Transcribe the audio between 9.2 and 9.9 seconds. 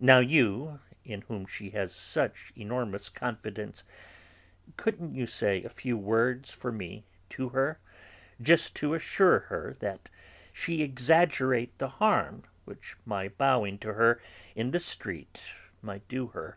her